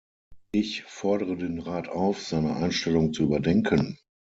Ich 0.51 0.81
fordere 0.81 1.37
den 1.37 1.59
Rat 1.59 1.87
auf, 1.87 2.23
seine 2.23 2.55
Einstellung 2.55 3.13
zu 3.13 3.21
überdenken. 3.21 3.99